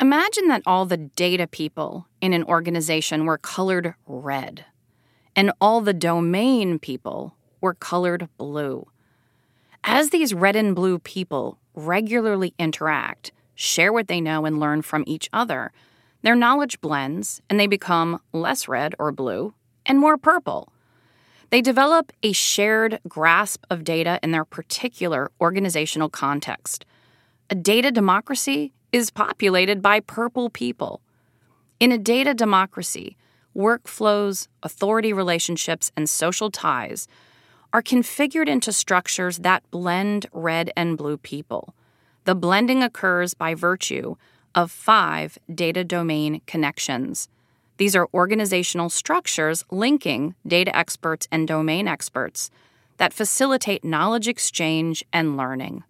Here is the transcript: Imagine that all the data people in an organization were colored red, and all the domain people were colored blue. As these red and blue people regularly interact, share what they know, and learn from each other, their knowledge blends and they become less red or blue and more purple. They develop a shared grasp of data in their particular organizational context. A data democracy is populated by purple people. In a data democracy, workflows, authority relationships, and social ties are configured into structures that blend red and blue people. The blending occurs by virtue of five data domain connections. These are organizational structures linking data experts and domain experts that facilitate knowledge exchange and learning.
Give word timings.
Imagine 0.00 0.48
that 0.48 0.62
all 0.64 0.86
the 0.86 0.96
data 0.96 1.46
people 1.46 2.06
in 2.22 2.32
an 2.32 2.42
organization 2.44 3.26
were 3.26 3.36
colored 3.36 3.92
red, 4.06 4.64
and 5.36 5.52
all 5.60 5.82
the 5.82 5.92
domain 5.92 6.78
people 6.78 7.36
were 7.60 7.74
colored 7.74 8.26
blue. 8.38 8.86
As 9.84 10.08
these 10.08 10.32
red 10.32 10.56
and 10.56 10.74
blue 10.74 10.98
people 10.98 11.58
regularly 11.74 12.54
interact, 12.58 13.32
share 13.54 13.92
what 13.92 14.08
they 14.08 14.22
know, 14.22 14.46
and 14.46 14.58
learn 14.58 14.80
from 14.80 15.04
each 15.06 15.28
other, 15.34 15.70
their 16.22 16.34
knowledge 16.34 16.80
blends 16.80 17.42
and 17.50 17.60
they 17.60 17.66
become 17.66 18.22
less 18.32 18.68
red 18.68 18.94
or 18.98 19.12
blue 19.12 19.52
and 19.84 19.98
more 19.98 20.16
purple. 20.16 20.72
They 21.50 21.60
develop 21.60 22.10
a 22.22 22.32
shared 22.32 23.00
grasp 23.06 23.64
of 23.68 23.84
data 23.84 24.18
in 24.22 24.30
their 24.30 24.46
particular 24.46 25.30
organizational 25.42 26.08
context. 26.08 26.86
A 27.50 27.54
data 27.54 27.90
democracy 27.90 28.72
is 28.92 29.10
populated 29.10 29.82
by 29.82 30.00
purple 30.00 30.50
people. 30.50 31.00
In 31.78 31.92
a 31.92 31.98
data 31.98 32.34
democracy, 32.34 33.16
workflows, 33.56 34.48
authority 34.62 35.12
relationships, 35.12 35.90
and 35.96 36.08
social 36.08 36.50
ties 36.50 37.08
are 37.72 37.82
configured 37.82 38.48
into 38.48 38.72
structures 38.72 39.38
that 39.38 39.68
blend 39.70 40.26
red 40.32 40.70
and 40.76 40.98
blue 40.98 41.16
people. 41.16 41.74
The 42.24 42.34
blending 42.34 42.82
occurs 42.82 43.34
by 43.34 43.54
virtue 43.54 44.16
of 44.54 44.70
five 44.70 45.38
data 45.52 45.84
domain 45.84 46.40
connections. 46.46 47.28
These 47.76 47.96
are 47.96 48.08
organizational 48.12 48.90
structures 48.90 49.64
linking 49.70 50.34
data 50.46 50.76
experts 50.76 51.28
and 51.32 51.46
domain 51.48 51.88
experts 51.88 52.50
that 52.98 53.14
facilitate 53.14 53.84
knowledge 53.84 54.28
exchange 54.28 55.02
and 55.12 55.36
learning. 55.36 55.84